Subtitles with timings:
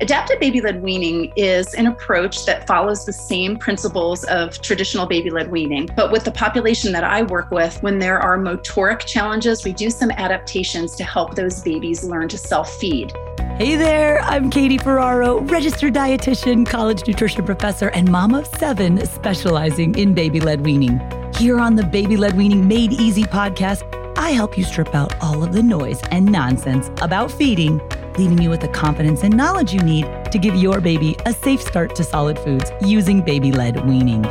[0.00, 5.30] Adapted baby led weaning is an approach that follows the same principles of traditional baby
[5.30, 5.88] led weaning.
[5.94, 9.90] But with the population that I work with, when there are motoric challenges, we do
[9.90, 13.12] some adaptations to help those babies learn to self feed.
[13.56, 19.96] Hey there, I'm Katie Ferraro, registered dietitian, college nutrition professor, and mom of seven specializing
[19.96, 21.00] in baby led weaning.
[21.36, 23.84] Here on the Baby Led Weaning Made Easy podcast,
[24.18, 27.80] I help you strip out all of the noise and nonsense about feeding
[28.18, 31.60] leaving you with the confidence and knowledge you need to give your baby a safe
[31.60, 34.22] start to solid foods using baby led weaning.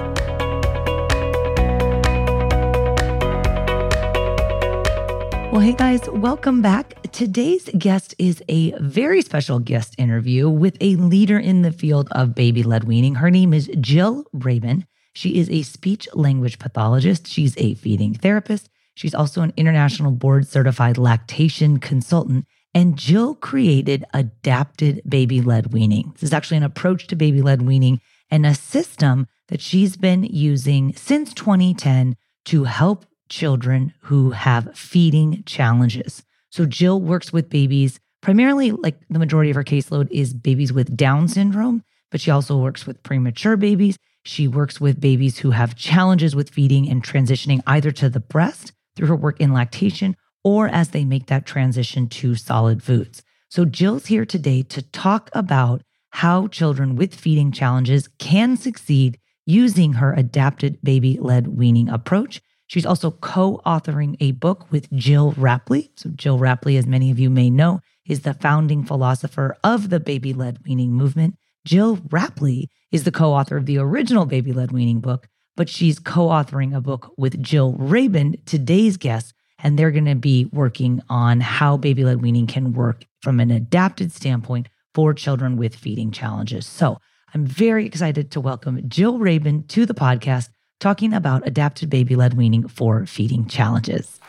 [5.51, 6.99] Well, hey guys, welcome back.
[7.11, 12.33] Today's guest is a very special guest interview with a leader in the field of
[12.33, 13.15] baby led weaning.
[13.15, 14.87] Her name is Jill Rabin.
[15.13, 18.67] She is a speech language pathologist, she's a feeding therapist.
[18.95, 26.11] She's also an international board certified lactation consultant, and Jill created adapted baby led weaning.
[26.13, 30.23] This is actually an approach to baby led weaning and a system that she's been
[30.23, 32.15] using since 2010
[32.45, 36.23] to help children who have feeding challenges.
[36.49, 40.95] So Jill works with babies, primarily like the majority of her caseload is babies with
[40.95, 43.97] Down syndrome, but she also works with premature babies.
[44.23, 48.71] She works with babies who have challenges with feeding and transitioning either to the breast
[48.95, 53.23] through her work in lactation or as they make that transition to solid foods.
[53.49, 59.93] So, Jill's here today to talk about how children with feeding challenges can succeed using
[59.93, 62.41] her adapted baby led weaning approach.
[62.67, 65.89] She's also co authoring a book with Jill Rapley.
[65.95, 69.99] So, Jill Rapley, as many of you may know, is the founding philosopher of the
[69.99, 71.35] baby led weaning movement.
[71.65, 75.99] Jill Rapley is the co author of the original baby led weaning book, but she's
[75.99, 81.01] co authoring a book with Jill Rabin, today's guest, and they're going to be working
[81.09, 86.11] on how baby led weaning can work from an adapted standpoint for children with feeding
[86.11, 86.67] challenges.
[86.67, 86.99] So
[87.33, 92.35] I'm very excited to welcome Jill Rabin to the podcast talking about adapted baby led
[92.35, 94.19] weaning for feeding challenges.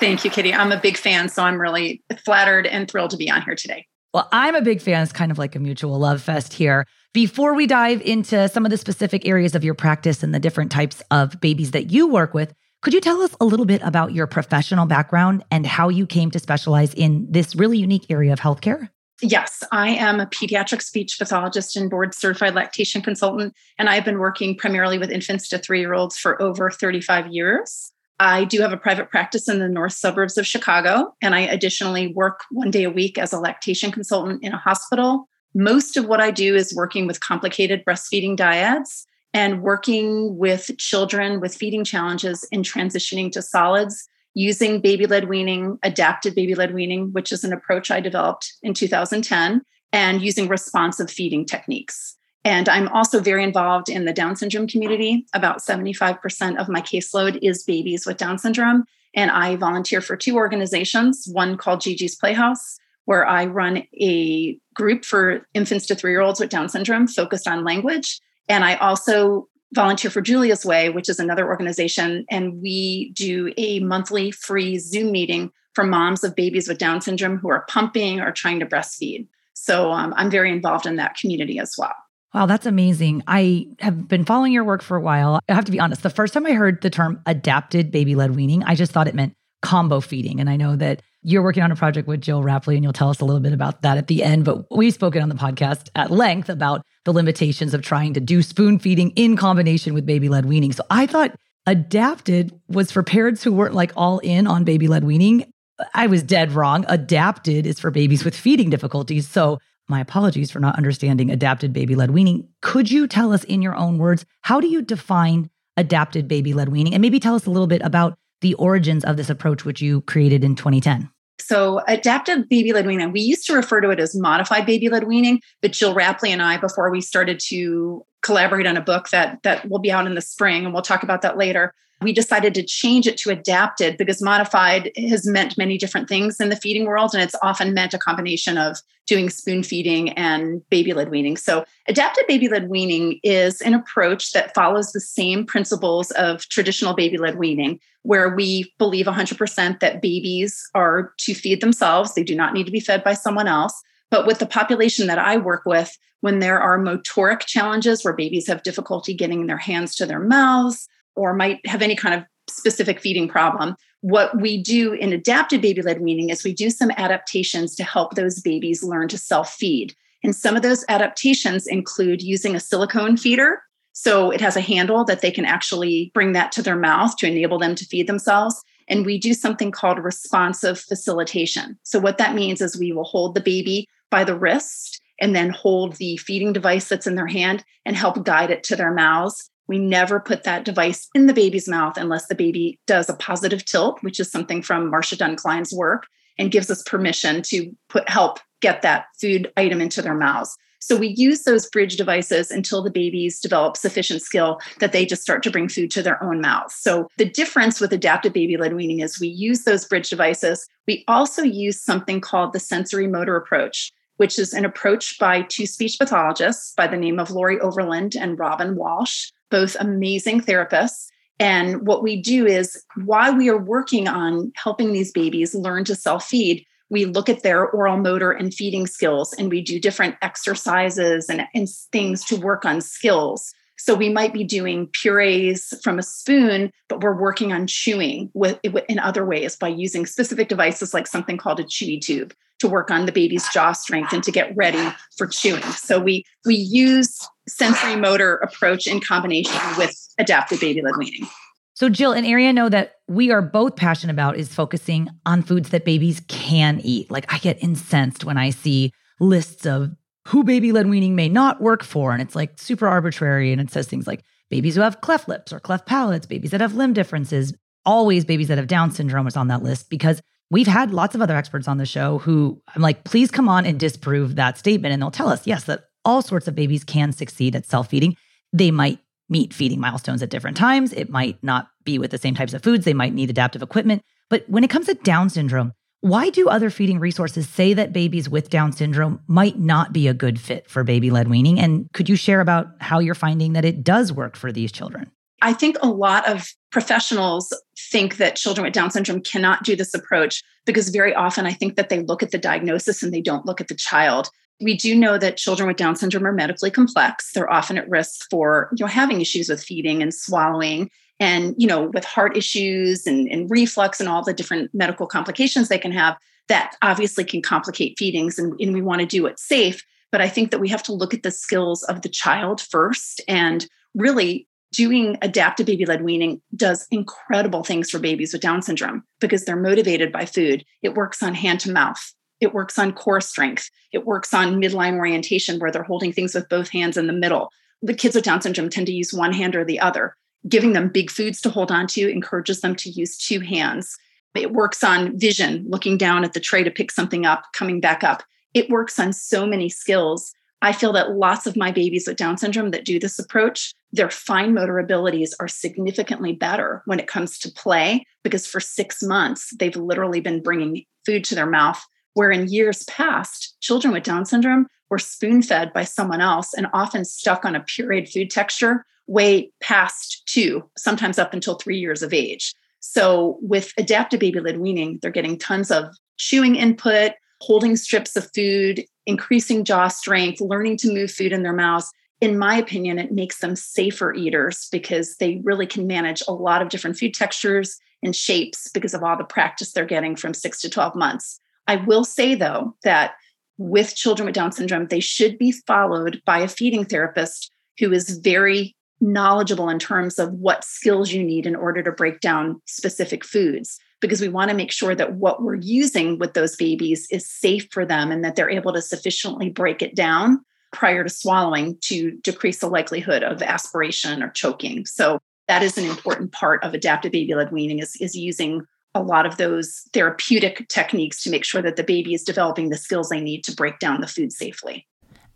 [0.00, 0.52] Thank you, Katie.
[0.52, 3.86] I'm a big fan, so I'm really flattered and thrilled to be on here today.
[4.12, 5.02] Well, I'm a big fan.
[5.02, 6.86] It's kind of like a mutual love fest here.
[7.14, 10.72] Before we dive into some of the specific areas of your practice and the different
[10.72, 12.52] types of babies that you work with,
[12.82, 16.32] could you tell us a little bit about your professional background and how you came
[16.32, 18.88] to specialize in this really unique area of healthcare?
[19.22, 24.18] Yes, I am a pediatric speech pathologist and board certified lactation consultant, and I've been
[24.18, 27.92] working primarily with infants to three year olds for over 35 years.
[28.18, 32.08] I do have a private practice in the north suburbs of Chicago, and I additionally
[32.08, 36.20] work one day a week as a lactation consultant in a hospital most of what
[36.20, 42.46] I do is working with complicated breastfeeding dyads and working with children with feeding challenges
[42.52, 47.52] in transitioning to solids using baby led weaning, adapted baby led weaning, which is an
[47.52, 49.62] approach I developed in 2010,
[49.92, 52.16] and using responsive feeding techniques.
[52.44, 55.24] And I'm also very involved in the Down syndrome community.
[55.34, 58.84] About 75% of my caseload is babies with Down syndrome.
[59.14, 65.04] And I volunteer for two organizations, one called Gigi's Playhouse, where I run a group
[65.04, 68.20] for infants to three year olds with Down syndrome focused on language.
[68.48, 72.24] And I also volunteer for Julia's Way, which is another organization.
[72.30, 77.38] And we do a monthly free Zoom meeting for moms of babies with Down syndrome
[77.38, 79.26] who are pumping or trying to breastfeed.
[79.54, 81.94] So um, I'm very involved in that community as well.
[82.32, 83.22] Wow, that's amazing.
[83.28, 85.38] I have been following your work for a while.
[85.48, 88.34] I have to be honest, the first time I heard the term adapted baby led
[88.34, 90.40] weaning, I just thought it meant combo feeding.
[90.40, 93.08] And I know that you're working on a project with Jill Rapley, and you'll tell
[93.08, 94.44] us a little bit about that at the end.
[94.44, 98.42] But we've spoken on the podcast at length about the limitations of trying to do
[98.42, 100.72] spoon feeding in combination with baby led weaning.
[100.72, 101.34] So I thought
[101.66, 105.50] adapted was for parents who weren't like all in on baby led weaning.
[105.94, 106.84] I was dead wrong.
[106.88, 109.26] Adapted is for babies with feeding difficulties.
[109.26, 112.48] So, my apologies for not understanding adapted baby led weaning.
[112.62, 116.70] Could you tell us in your own words, how do you define adapted baby led
[116.70, 116.94] weaning?
[116.94, 120.00] And maybe tell us a little bit about the origins of this approach, which you
[120.02, 121.10] created in 2010.
[121.40, 125.04] So, adaptive baby led weaning, we used to refer to it as modified baby led
[125.04, 129.42] weaning, but Jill Rapley and I, before we started to collaborate on a book that,
[129.42, 131.74] that will be out in the spring, and we'll talk about that later,
[132.04, 136.50] we decided to change it to adapted because modified has meant many different things in
[136.50, 137.14] the feeding world.
[137.14, 141.36] And it's often meant a combination of doing spoon feeding and baby led weaning.
[141.36, 146.94] So, adapted baby led weaning is an approach that follows the same principles of traditional
[146.94, 152.34] baby led weaning, where we believe 100% that babies are to feed themselves, they do
[152.34, 153.82] not need to be fed by someone else.
[154.10, 158.46] But with the population that I work with, when there are motoric challenges where babies
[158.46, 163.00] have difficulty getting their hands to their mouths, or might have any kind of specific
[163.00, 163.74] feeding problem.
[164.00, 168.14] What we do in adapted baby led weaning is we do some adaptations to help
[168.14, 169.94] those babies learn to self feed.
[170.22, 173.62] And some of those adaptations include using a silicone feeder.
[173.92, 177.26] So it has a handle that they can actually bring that to their mouth to
[177.26, 178.60] enable them to feed themselves.
[178.88, 181.78] And we do something called responsive facilitation.
[181.84, 185.50] So, what that means is we will hold the baby by the wrist and then
[185.50, 189.50] hold the feeding device that's in their hand and help guide it to their mouths
[189.66, 193.64] we never put that device in the baby's mouth unless the baby does a positive
[193.64, 196.06] tilt, which is something from Marcia Dunn Klein's work,
[196.38, 200.56] and gives us permission to put help get that food item into their mouths.
[200.80, 205.22] So we use those bridge devices until the babies develop sufficient skill that they just
[205.22, 206.74] start to bring food to their own mouths.
[206.74, 210.68] So the difference with adaptive baby led weaning is we use those bridge devices.
[210.86, 215.64] We also use something called the sensory motor approach, which is an approach by two
[215.64, 221.06] speech pathologists by the name of Lori Overland and Robin Walsh both amazing therapists.
[221.40, 225.96] And what we do is while we are working on helping these babies learn to
[225.96, 230.16] self feed, we look at their oral motor and feeding skills and we do different
[230.22, 233.52] exercises and, and things to work on skills.
[233.76, 238.60] So we might be doing purees from a spoon, but we're working on chewing with,
[238.88, 242.90] in other ways by using specific devices like something called a chewy tube to work
[242.90, 245.62] on the baby's jaw strength and to get ready for chewing.
[245.62, 247.18] So we we use
[247.48, 251.28] sensory motor approach in combination with adaptive baby led weaning.
[251.76, 255.42] So, Jill, an area I know that we are both passionate about is focusing on
[255.42, 257.10] foods that babies can eat.
[257.10, 259.90] Like, I get incensed when I see lists of
[260.28, 262.12] who baby led weaning may not work for.
[262.12, 263.50] And it's like super arbitrary.
[263.50, 266.60] And it says things like babies who have cleft lips or cleft palates, babies that
[266.60, 267.52] have limb differences,
[267.84, 270.22] always babies that have Down syndrome is on that list because
[270.54, 273.66] we've had lots of other experts on the show who I'm like, please come on
[273.66, 274.92] and disprove that statement.
[274.92, 278.16] And they'll tell us, yes, that all sorts of babies can succeed at self feeding.
[278.52, 280.92] They might meet feeding milestones at different times.
[280.92, 282.84] It might not be with the same types of foods.
[282.84, 284.02] They might need adaptive equipment.
[284.30, 285.72] But when it comes to Down syndrome,
[286.02, 290.14] why do other feeding resources say that babies with Down syndrome might not be a
[290.14, 291.58] good fit for baby led weaning?
[291.58, 295.10] And could you share about how you're finding that it does work for these children?
[295.42, 297.52] I think a lot of professionals
[297.90, 301.76] think that children with Down syndrome cannot do this approach because very often I think
[301.76, 304.28] that they look at the diagnosis and they don't look at the child.
[304.60, 307.32] We do know that children with Down syndrome are medically complex.
[307.32, 310.90] They're often at risk for you know having issues with feeding and swallowing
[311.20, 315.68] and you know with heart issues and, and reflux and all the different medical complications
[315.68, 316.16] they can have
[316.48, 319.82] that obviously can complicate feedings and, and we want to do it safe.
[320.12, 323.20] But I think that we have to look at the skills of the child first
[323.26, 329.04] and really doing adaptive baby led weaning does incredible things for babies with Down syndrome
[329.20, 330.64] because they're motivated by food.
[330.82, 332.12] It works on hand to mouth.
[332.40, 333.70] It works on core strength.
[333.92, 337.50] It works on midline orientation where they're holding things with both hands in the middle.
[337.82, 340.16] The kids with Down syndrome tend to use one hand or the other.
[340.48, 343.96] Giving them big foods to hold on to encourages them to use two hands.
[344.34, 348.02] It works on vision, looking down at the tray to pick something up, coming back
[348.02, 348.22] up.
[348.52, 350.34] It works on so many skills.
[350.62, 354.10] I feel that lots of my babies with Down syndrome that do this approach, their
[354.10, 359.54] fine motor abilities are significantly better when it comes to play because for six months,
[359.58, 361.84] they've literally been bringing food to their mouth
[362.14, 366.68] where in years past, children with Down syndrome were spoon fed by someone else and
[366.72, 372.02] often stuck on a pureed food texture way past two, sometimes up until three years
[372.02, 372.54] of age.
[372.80, 377.12] So, with adaptive baby led weaning, they're getting tons of chewing input,
[377.44, 381.92] holding strips of food, increasing jaw strength, learning to move food in their mouths.
[382.20, 386.62] In my opinion, it makes them safer eaters because they really can manage a lot
[386.62, 390.60] of different food textures and shapes because of all the practice they're getting from six
[390.62, 391.38] to 12 months.
[391.66, 393.12] I will say, though, that
[393.58, 398.18] with children with Down syndrome, they should be followed by a feeding therapist who is
[398.18, 403.24] very knowledgeable in terms of what skills you need in order to break down specific
[403.24, 403.78] foods.
[404.04, 407.66] Because we want to make sure that what we're using with those babies is safe
[407.70, 412.10] for them and that they're able to sufficiently break it down prior to swallowing to
[412.22, 414.84] decrease the likelihood of aspiration or choking.
[414.84, 419.02] So that is an important part of adaptive baby led weaning is, is using a
[419.02, 423.08] lot of those therapeutic techniques to make sure that the baby is developing the skills
[423.08, 424.86] they need to break down the food safely.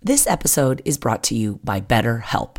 [0.03, 2.59] This episode is brought to you by BetterHelp.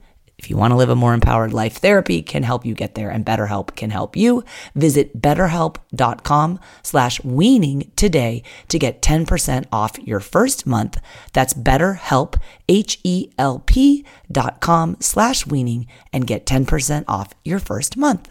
[0.41, 3.11] if you want to live a more empowered life, therapy can help you get there
[3.11, 4.43] and BetterHelp can help you.
[4.73, 10.99] Visit betterhelp.com slash weaning today to get 10% off your first month.
[11.33, 18.27] That's betterhelp, H-E-L-P dot com slash weaning and get 10% off your first month.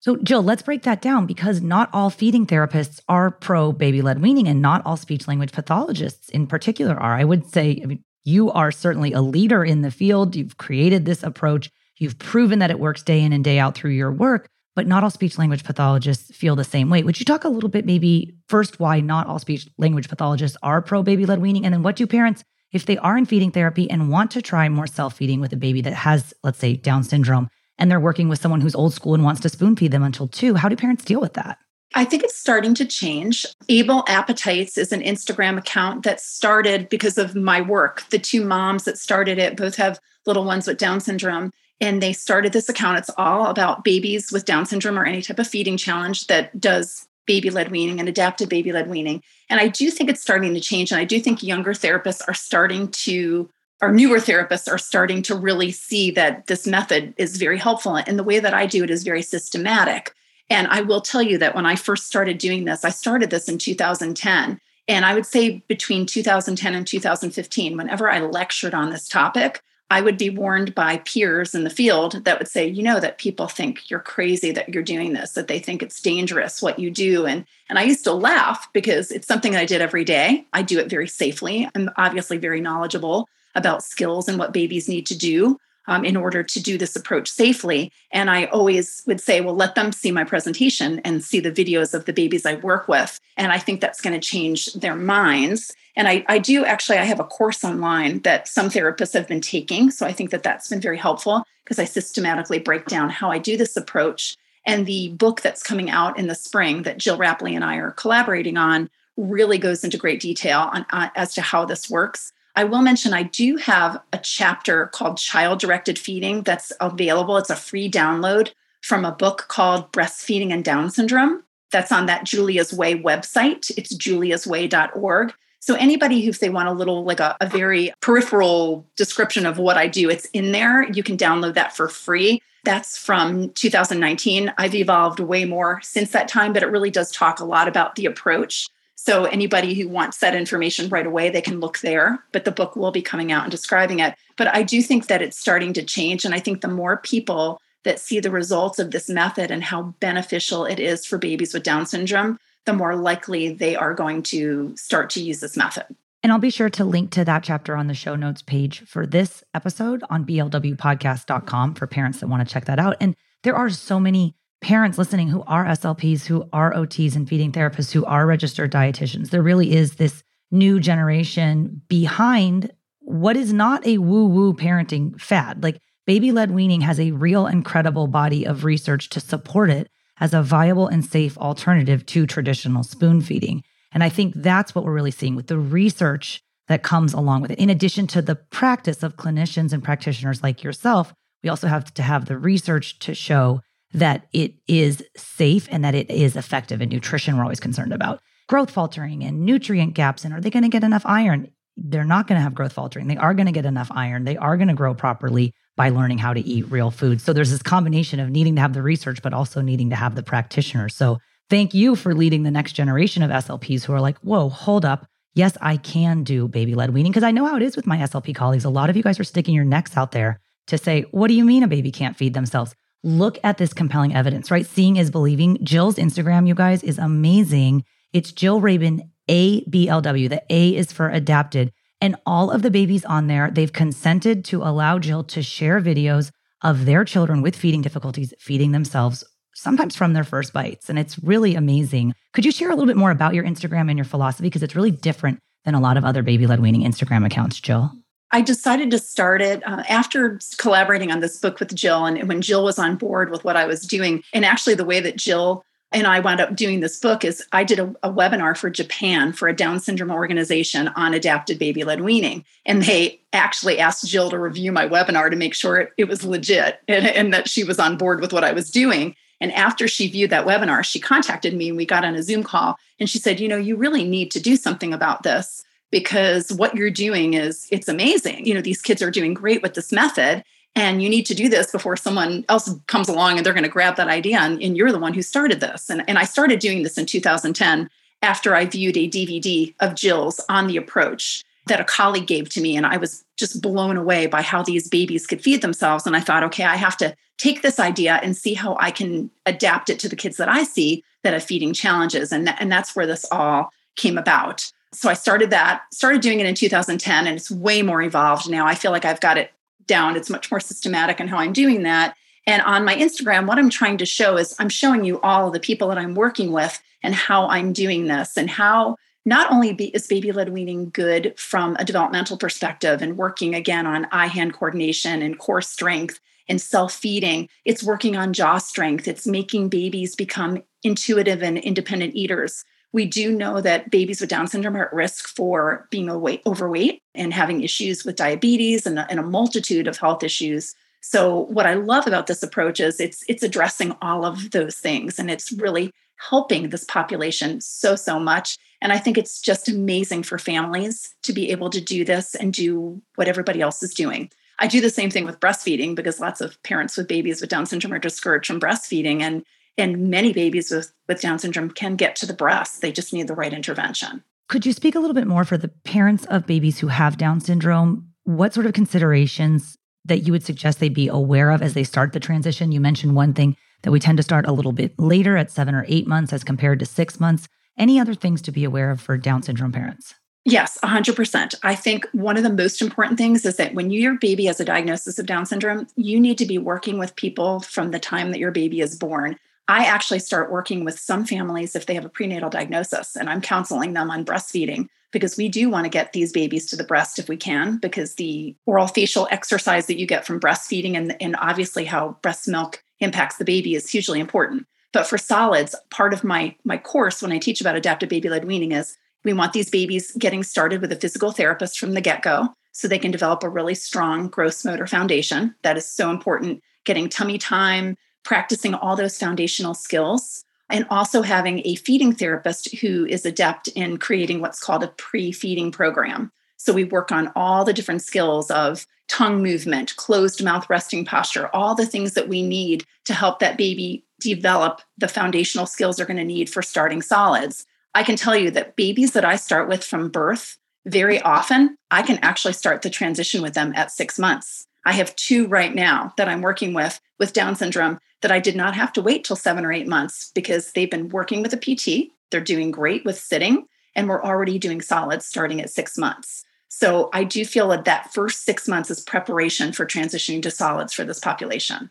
[0.00, 4.22] So, Jill, let's break that down because not all feeding therapists are pro baby led
[4.22, 7.14] weaning and not all speech language pathologists in particular are.
[7.14, 10.36] I would say, I mean, you are certainly a leader in the field.
[10.36, 11.70] You've created this approach.
[11.98, 15.04] You've proven that it works day in and day out through your work, but not
[15.04, 17.02] all speech language pathologists feel the same way.
[17.02, 20.82] Would you talk a little bit, maybe first, why not all speech language pathologists are
[20.82, 21.64] pro baby led weaning?
[21.64, 24.68] And then what do parents, if they are in feeding therapy and want to try
[24.68, 27.48] more self feeding with a baby that has, let's say, Down syndrome,
[27.78, 30.28] and they're working with someone who's old school and wants to spoon feed them until
[30.28, 31.58] two, how do parents deal with that?
[31.94, 33.46] I think it's starting to change.
[33.68, 38.08] Able Appetites is an Instagram account that started because of my work.
[38.10, 41.50] The two moms that started it both have little ones with Down syndrome.
[41.80, 42.98] And they started this account.
[42.98, 47.08] It's all about babies with Down syndrome or any type of feeding challenge that does
[47.26, 49.22] baby led weaning and adaptive baby led weaning.
[49.50, 50.92] And I do think it's starting to change.
[50.92, 55.34] And I do think younger therapists are starting to, or newer therapists are starting to
[55.34, 57.96] really see that this method is very helpful.
[57.96, 60.14] And the way that I do it is very systematic.
[60.52, 63.48] And I will tell you that when I first started doing this, I started this
[63.48, 64.60] in 2010.
[64.86, 70.02] And I would say between 2010 and 2015, whenever I lectured on this topic, I
[70.02, 73.48] would be warned by peers in the field that would say, you know, that people
[73.48, 77.24] think you're crazy that you're doing this, that they think it's dangerous what you do.
[77.24, 80.46] And, and I used to laugh because it's something I did every day.
[80.52, 81.66] I do it very safely.
[81.74, 86.42] I'm obviously very knowledgeable about skills and what babies need to do um, in order
[86.42, 87.90] to do this approach safely.
[88.12, 91.94] And I always would say, well, let them see my presentation and see the videos
[91.94, 93.18] of the babies I work with.
[93.36, 95.74] And I think that's going to change their minds.
[95.96, 99.40] And I, I do actually, I have a course online that some therapists have been
[99.40, 99.90] taking.
[99.90, 103.38] So I think that that's been very helpful because I systematically break down how I
[103.38, 104.36] do this approach.
[104.64, 107.90] And the book that's coming out in the spring that Jill Rapley and I are
[107.90, 112.32] collaborating on really goes into great detail on, uh, as to how this works.
[112.54, 117.38] I will mention I do have a chapter called Child Directed Feeding that's available.
[117.38, 121.44] It's a free download from a book called Breastfeeding and Down Syndrome.
[121.70, 123.70] That's on that Julia's Way website.
[123.78, 125.32] It's juliasway.org.
[125.60, 129.58] So anybody who, if they want a little like a, a very peripheral description of
[129.58, 130.90] what I do, it's in there.
[130.90, 132.42] You can download that for free.
[132.64, 134.52] That's from 2019.
[134.58, 137.94] I've evolved way more since that time, but it really does talk a lot about
[137.94, 138.68] the approach
[139.04, 142.76] so anybody who wants that information right away, they can look there, but the book
[142.76, 144.14] will be coming out and describing it.
[144.36, 146.24] But I do think that it's starting to change.
[146.24, 149.96] And I think the more people that see the results of this method and how
[149.98, 154.72] beneficial it is for babies with Down syndrome, the more likely they are going to
[154.76, 155.86] start to use this method.
[156.22, 159.04] And I'll be sure to link to that chapter on the show notes page for
[159.04, 162.98] this episode on blwpodcast.com for parents that want to check that out.
[163.00, 167.52] And there are so many parents listening who are SLPs, who are OTs and feeding
[167.52, 169.30] therapists, who are registered dietitians.
[169.30, 175.62] There really is this new generation behind what is not a woo woo parenting fad.
[175.62, 179.90] Like baby led weaning has a real incredible body of research to support it
[180.20, 183.62] as a viable and safe alternative to traditional spoon feeding.
[183.92, 187.50] And I think that's what we're really seeing with the research that comes along with
[187.50, 187.58] it.
[187.58, 192.02] In addition to the practice of clinicians and practitioners like yourself, we also have to
[192.02, 193.60] have the research to show
[193.92, 196.80] that it is safe and that it is effective.
[196.80, 200.24] In nutrition, we're always concerned about growth faltering and nutrient gaps.
[200.24, 201.50] And are they going to get enough iron?
[201.76, 203.06] They're not going to have growth faltering.
[203.06, 204.24] They are going to get enough iron.
[204.24, 205.54] They are going to grow properly.
[205.76, 207.20] by learning how to eat real food.
[207.20, 210.14] So there's this combination of needing to have the research, but also needing to have
[210.14, 210.94] the practitioners.
[210.94, 211.18] So
[211.48, 215.06] thank you for leading the next generation of SLPs who are like, whoa, hold up.
[215.34, 217.96] Yes, I can do baby led weaning because I know how it is with my
[217.98, 218.66] SLP colleagues.
[218.66, 221.34] A lot of you guys are sticking your necks out there to say, what do
[221.34, 222.74] you mean a baby can't feed themselves?
[223.04, 224.64] Look at this compelling evidence, right?
[224.64, 225.58] Seeing is believing.
[225.64, 227.84] Jill's Instagram, you guys, is amazing.
[228.12, 230.28] It's Jill Rabin, A B L W.
[230.28, 231.72] The A is for adapted.
[232.00, 236.30] And all of the babies on there, they've consented to allow Jill to share videos
[236.62, 240.88] of their children with feeding difficulties feeding themselves, sometimes from their first bites.
[240.88, 242.14] And it's really amazing.
[242.34, 244.44] Could you share a little bit more about your Instagram and your philosophy?
[244.44, 247.92] Because it's really different than a lot of other baby led weaning Instagram accounts, Jill.
[248.32, 252.40] I decided to start it uh, after collaborating on this book with Jill and when
[252.40, 254.24] Jill was on board with what I was doing.
[254.32, 257.64] And actually, the way that Jill and I wound up doing this book is I
[257.64, 262.00] did a, a, webinar for Japan for a Down syndrome organization on adapted baby led
[262.00, 262.46] weaning.
[262.64, 266.24] And they actually asked Jill to review my webinar to make sure it, it was
[266.24, 269.14] legit and, and that she was on board with what I was doing.
[269.40, 272.42] And after she viewed that webinar, she contacted me and we got on a Zoom
[272.42, 272.76] call.
[272.98, 275.62] And she said, You know, you really need to do something about this
[275.92, 278.44] because what you're doing is it's amazing.
[278.44, 280.42] You know, these kids are doing great with this method
[280.74, 283.68] and you need to do this before someone else comes along and they're going to
[283.68, 285.90] grab that idea and, and, you're the one who started this.
[285.90, 287.88] And, and i started doing this in 2010
[288.22, 292.60] after i viewed a dvd of jill's on the approach that a colleague gave to
[292.60, 296.06] me and i was just blown away by how these babies could feed themselves.
[296.06, 299.30] And i thought okay i have to take this idea and see how i can
[299.46, 302.96] adapt it to the kids that i see that have feeding challenges and, and that's
[302.96, 307.36] where this all came about so i started that started doing it in 2010 and
[307.36, 309.50] it's way more evolved now i feel like i've got it
[309.86, 310.16] down.
[310.16, 312.14] It's much more systematic in how I'm doing that.
[312.46, 315.60] And on my Instagram, what I'm trying to show is I'm showing you all the
[315.60, 319.86] people that I'm working with and how I'm doing this and how not only be,
[319.88, 324.54] is baby led weaning good from a developmental perspective and working again on eye hand
[324.54, 326.18] coordination and core strength
[326.48, 329.06] and self feeding, it's working on jaw strength.
[329.06, 332.64] It's making babies become intuitive and independent eaters.
[332.92, 337.32] We do know that babies with Down syndrome are at risk for being overweight and
[337.32, 340.74] having issues with diabetes and and a multitude of health issues.
[341.00, 345.18] So what I love about this approach is it's it's addressing all of those things
[345.18, 350.24] and it's really helping this population so so much and I think it's just amazing
[350.24, 354.28] for families to be able to do this and do what everybody else is doing.
[354.58, 357.64] I do the same thing with breastfeeding because lots of parents with babies with Down
[357.64, 359.44] syndrome are discouraged from breastfeeding and
[359.78, 362.80] and many babies with, with Down syndrome can get to the breast.
[362.80, 364.22] They just need the right intervention.
[364.48, 367.40] Could you speak a little bit more for the parents of babies who have Down
[367.40, 368.08] syndrome?
[368.24, 372.12] What sort of considerations that you would suggest they be aware of as they start
[372.12, 372.72] the transition?
[372.72, 375.74] You mentioned one thing that we tend to start a little bit later at seven
[375.74, 377.48] or eight months as compared to six months.
[377.78, 380.14] Any other things to be aware of for Down syndrome parents?
[380.44, 381.54] Yes, 100%.
[381.62, 384.64] I think one of the most important things is that when your baby has a
[384.64, 388.40] diagnosis of Down syndrome, you need to be working with people from the time that
[388.40, 392.10] your baby is born I actually start working with some families if they have a
[392.10, 396.32] prenatal diagnosis, and I'm counseling them on breastfeeding because we do want to get these
[396.32, 400.26] babies to the breast if we can, because the oral facial exercise that you get
[400.26, 404.66] from breastfeeding and, and obviously how breast milk impacts the baby is hugely important.
[404.92, 408.44] But for solids, part of my, my course when I teach about adaptive baby led
[408.44, 412.22] weaning is we want these babies getting started with a physical therapist from the get
[412.22, 415.54] go so they can develop a really strong gross motor foundation.
[415.62, 416.62] That is so important.
[416.84, 423.04] Getting tummy time, practicing all those foundational skills and also having a feeding therapist who
[423.06, 426.32] is adept in creating what's called a pre-feeding program.
[426.56, 431.50] So we work on all the different skills of tongue movement, closed mouth resting posture,
[431.52, 436.06] all the things that we need to help that baby develop the foundational skills they're
[436.06, 437.66] going to need for starting solids.
[437.94, 440.56] I can tell you that babies that I start with from birth,
[440.86, 444.66] very often I can actually start the transition with them at six months.
[444.84, 448.56] I have two right now that I'm working with with Down syndrome that I did
[448.56, 451.56] not have to wait till seven or eight months because they've been working with a
[451.56, 452.12] PT.
[452.30, 456.44] They're doing great with sitting, and we're already doing solids starting at six months.
[456.68, 460.94] So I do feel that that first six months is preparation for transitioning to solids
[460.94, 461.90] for this population.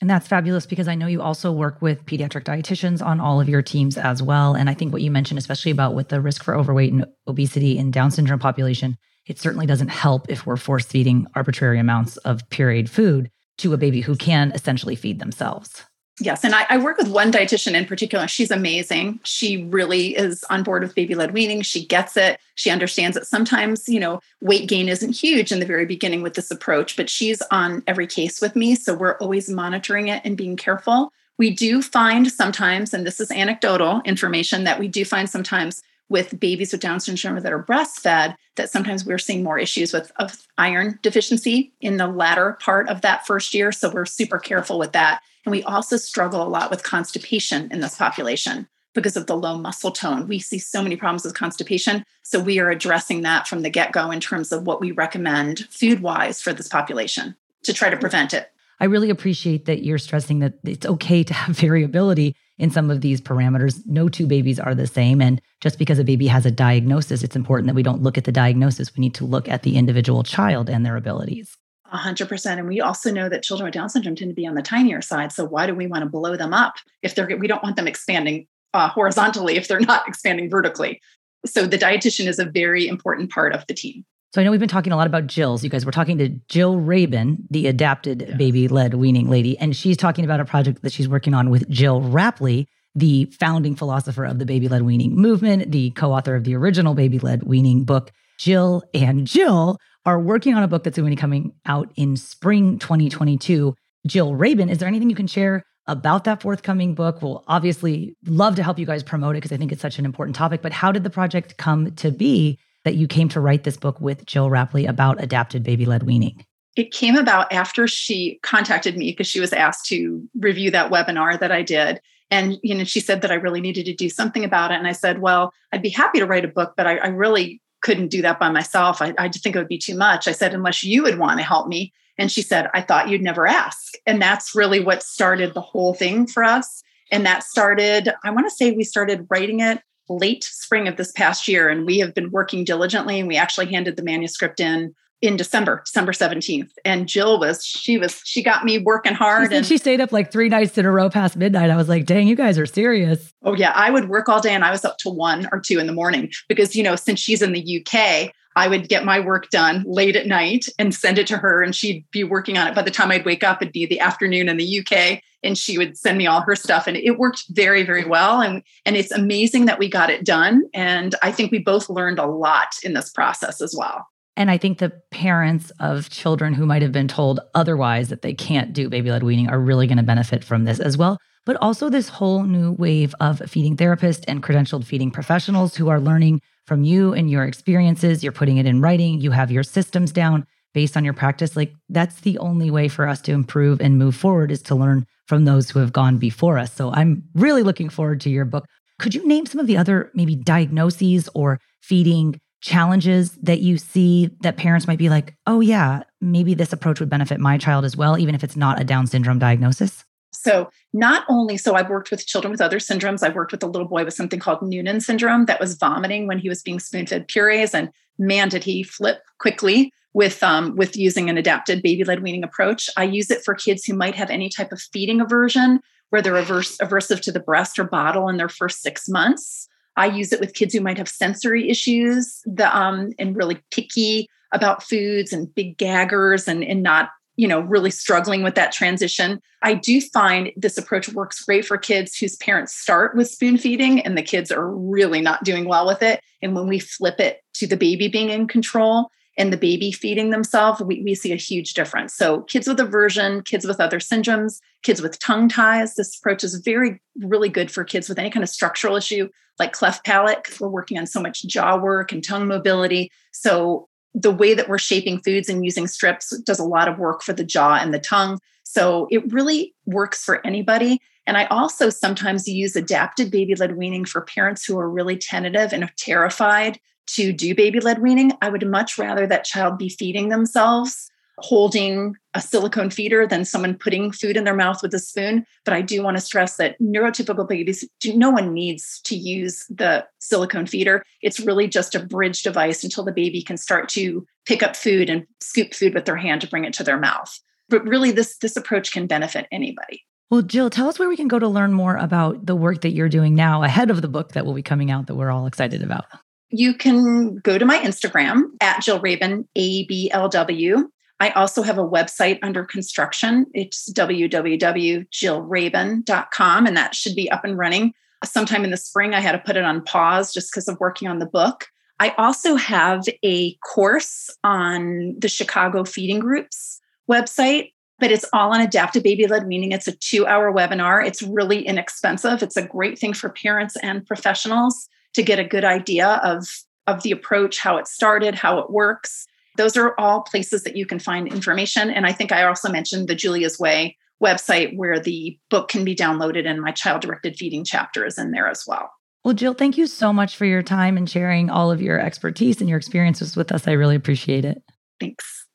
[0.00, 3.48] And that's fabulous because I know you also work with pediatric dietitians on all of
[3.48, 4.54] your teams as well.
[4.54, 7.76] And I think what you mentioned, especially about with the risk for overweight and obesity
[7.76, 12.48] in Down syndrome population, it certainly doesn't help if we're force feeding arbitrary amounts of
[12.48, 15.84] pureed food to a baby who can essentially feed themselves.
[16.20, 16.44] Yes.
[16.44, 18.26] And I, I, work with one dietitian in particular.
[18.26, 19.20] She's amazing.
[19.22, 21.62] She really is on board with baby led weaning.
[21.62, 22.40] She gets it.
[22.56, 26.34] She understands that sometimes, you know, weight gain isn't huge in the very beginning with
[26.34, 28.74] this approach, but she's on every case with me.
[28.74, 31.12] So we're always monitoring it and being careful.
[31.38, 36.38] We do find sometimes, and this is anecdotal information, that we do find sometimes with
[36.38, 40.46] babies with Down syndrome that are breastfed that sometimes we're seeing more issues with of
[40.56, 43.72] iron deficiency in the latter part of that first year.
[43.72, 45.22] So we're super careful with that.
[45.44, 49.56] And we also struggle a lot with constipation in this population because of the low
[49.56, 50.26] muscle tone.
[50.26, 52.04] We see so many problems with constipation.
[52.22, 55.60] So we are addressing that from the get go in terms of what we recommend
[55.70, 58.50] food wise for this population to try to prevent it.
[58.80, 63.00] I really appreciate that you're stressing that it's okay to have variability in some of
[63.00, 63.80] these parameters.
[63.86, 65.20] No two babies are the same.
[65.20, 68.24] And just because a baby has a diagnosis, it's important that we don't look at
[68.24, 68.94] the diagnosis.
[68.96, 71.56] We need to look at the individual child and their abilities.
[71.92, 74.62] 100% and we also know that children with down syndrome tend to be on the
[74.62, 77.62] tinier side so why do we want to blow them up if they're we don't
[77.62, 81.00] want them expanding uh, horizontally if they're not expanding vertically
[81.46, 84.60] so the dietitian is a very important part of the team so I know we've
[84.60, 85.64] been talking a lot about Jill's.
[85.64, 88.36] You guys, we're talking to Jill Rabin, the adapted yeah.
[88.36, 91.68] baby led weaning lady, and she's talking about a project that she's working on with
[91.70, 96.44] Jill Rapley, the founding philosopher of the baby led weaning movement, the co author of
[96.44, 98.12] the original baby led weaning book.
[98.38, 102.16] Jill and Jill are working on a book that's going to be coming out in
[102.16, 103.74] spring 2022.
[104.06, 107.22] Jill Rabin, is there anything you can share about that forthcoming book?
[107.22, 110.04] We'll obviously love to help you guys promote it because I think it's such an
[110.04, 110.60] important topic.
[110.60, 112.58] But how did the project come to be?
[112.88, 116.42] That you came to write this book with Jill Rapley about adapted baby led weaning?
[116.74, 121.38] It came about after she contacted me because she was asked to review that webinar
[121.38, 122.00] that I did.
[122.30, 124.76] And you know, she said that I really needed to do something about it.
[124.76, 127.60] And I said, Well, I'd be happy to write a book, but I, I really
[127.82, 129.02] couldn't do that by myself.
[129.02, 130.26] I, I think it would be too much.
[130.26, 131.92] I said, unless you would want to help me.
[132.16, 133.94] And she said, I thought you'd never ask.
[134.04, 136.82] And that's really what started the whole thing for us.
[137.12, 141.12] And that started, I want to say we started writing it late spring of this
[141.12, 141.68] past year.
[141.68, 143.18] And we have been working diligently.
[143.18, 146.70] And we actually handed the manuscript in in December, December 17th.
[146.84, 149.50] And Jill was, she was, she got me working hard.
[149.50, 151.70] She and she stayed up like three nights in a row past midnight.
[151.70, 153.34] I was like, dang, you guys are serious.
[153.42, 153.72] Oh, yeah.
[153.74, 155.92] I would work all day and I was up to one or two in the
[155.92, 159.84] morning because, you know, since she's in the UK, I would get my work done
[159.86, 162.74] late at night and send it to her, and she'd be working on it.
[162.74, 165.78] By the time I'd wake up, it'd be the afternoon in the UK, and she
[165.78, 166.86] would send me all her stuff.
[166.86, 168.40] And it worked very, very well.
[168.40, 170.62] And, and it's amazing that we got it done.
[170.74, 174.06] And I think we both learned a lot in this process as well.
[174.36, 178.34] And I think the parents of children who might have been told otherwise that they
[178.34, 181.18] can't do baby led weaning are really going to benefit from this as well.
[181.44, 185.98] But also, this whole new wave of feeding therapists and credentialed feeding professionals who are
[185.98, 188.22] learning from you and your experiences.
[188.22, 191.56] You're putting it in writing, you have your systems down based on your practice.
[191.56, 195.06] Like, that's the only way for us to improve and move forward is to learn
[195.26, 196.72] from those who have gone before us.
[196.72, 198.66] So, I'm really looking forward to your book.
[198.98, 204.30] Could you name some of the other maybe diagnoses or feeding challenges that you see
[204.40, 207.96] that parents might be like, oh, yeah, maybe this approach would benefit my child as
[207.96, 210.04] well, even if it's not a Down syndrome diagnosis?
[210.32, 213.22] So, not only, so I've worked with children with other syndromes.
[213.22, 216.38] I've worked with a little boy with something called Noonan syndrome that was vomiting when
[216.38, 217.74] he was being spoon fed purees.
[217.74, 222.42] And man, did he flip quickly with um, with using an adapted baby led weaning
[222.42, 222.90] approach.
[222.96, 225.78] I use it for kids who might have any type of feeding aversion,
[226.10, 229.68] where they're averse, aversive to the breast or bottle in their first six months.
[229.96, 234.28] I use it with kids who might have sensory issues the, um, and really picky
[234.52, 239.40] about foods and big gaggers and, and not you know really struggling with that transition
[239.62, 244.00] i do find this approach works great for kids whose parents start with spoon feeding
[244.00, 247.42] and the kids are really not doing well with it and when we flip it
[247.52, 251.36] to the baby being in control and the baby feeding themselves we, we see a
[251.36, 256.18] huge difference so kids with aversion kids with other syndromes kids with tongue ties this
[256.18, 260.04] approach is very really good for kids with any kind of structural issue like cleft
[260.04, 264.54] palate because we're working on so much jaw work and tongue mobility so the way
[264.54, 267.74] that we're shaping foods and using strips does a lot of work for the jaw
[267.74, 268.38] and the tongue.
[268.64, 271.00] So it really works for anybody.
[271.26, 275.72] And I also sometimes use adapted baby led weaning for parents who are really tentative
[275.72, 276.80] and terrified
[277.14, 278.32] to do baby led weaning.
[278.42, 283.76] I would much rather that child be feeding themselves holding a silicone feeder than someone
[283.76, 285.44] putting food in their mouth with a spoon.
[285.64, 290.06] But I do want to stress that neurotypical babies, no one needs to use the
[290.18, 291.04] silicone feeder.
[291.22, 295.08] It's really just a bridge device until the baby can start to pick up food
[295.10, 297.38] and scoop food with their hand to bring it to their mouth.
[297.68, 300.04] But really, this, this approach can benefit anybody.
[300.30, 302.92] Well, Jill, tell us where we can go to learn more about the work that
[302.92, 305.46] you're doing now ahead of the book that will be coming out that we're all
[305.46, 306.04] excited about.
[306.50, 310.88] You can go to my Instagram at Jill Rabin, ABLW.
[311.20, 313.46] I also have a website under construction.
[313.52, 317.92] It's www.jillrabin.com, and that should be up and running.
[318.24, 321.08] Sometime in the spring, I had to put it on pause just because of working
[321.08, 321.66] on the book.
[322.00, 326.80] I also have a course on the Chicago Feeding Groups
[327.10, 331.04] website, but it's all on adaptive baby led weaning It's a two hour webinar.
[331.04, 332.42] It's really inexpensive.
[332.42, 336.46] It's a great thing for parents and professionals to get a good idea of,
[336.86, 339.26] of the approach, how it started, how it works.
[339.56, 341.90] Those are all places that you can find information.
[341.90, 345.96] And I think I also mentioned the Julia's Way website where the book can be
[345.96, 348.92] downloaded and my child directed feeding chapter is in there as well.
[349.24, 352.60] Well, Jill, thank you so much for your time and sharing all of your expertise
[352.60, 353.66] and your experiences with us.
[353.66, 354.62] I really appreciate it.
[355.00, 355.46] Thanks.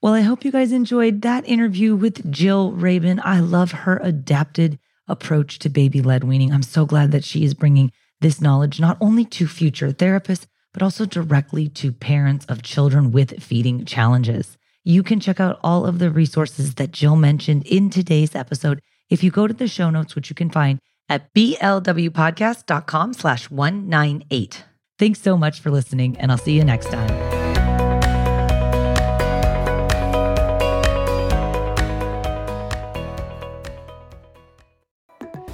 [0.00, 3.20] Well, I hope you guys enjoyed that interview with Jill Rabin.
[3.22, 6.52] I love her adapted approach to baby led weaning.
[6.52, 10.82] I'm so glad that she is bringing this knowledge not only to future therapists, but
[10.82, 14.56] also directly to parents of children with feeding challenges.
[14.84, 18.80] You can check out all of the resources that Jill mentioned in today's episode
[19.10, 24.64] if you go to the show notes, which you can find at blwpodcast.com slash 198.
[24.98, 27.21] Thanks so much for listening, and I'll see you next time.